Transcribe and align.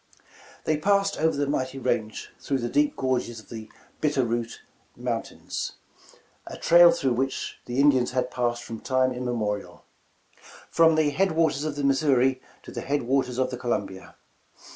They 0.63 0.77
passed 0.77 1.19
over 1.19 1.37
the 1.37 1.45
mighty 1.45 1.77
range 1.77 2.31
through 2.39 2.57
the 2.57 2.69
deep 2.69 2.95
gorges 2.95 3.39
of 3.39 3.49
the 3.49 3.69
Bitterroot 4.01 4.61
Mountains, 4.97 5.73
a 6.47 6.57
trail 6.57 6.89
through 6.89 7.13
which 7.13 7.59
the 7.67 7.79
Indians 7.79 8.09
had 8.09 8.31
passed 8.31 8.63
from 8.63 8.79
time 8.79 9.13
immemorial, 9.13 9.85
from 10.71 10.95
the 10.95 11.11
head 11.11 11.33
waters 11.33 11.65
of 11.65 11.75
the 11.75 11.83
Missouri 11.83 12.41
to 12.63 12.71
the 12.71 12.81
head 12.81 13.03
wa 13.03 13.21
tei*s 13.21 13.37
of 13.37 13.51
the 13.51 13.57
Columbia. 13.57 14.15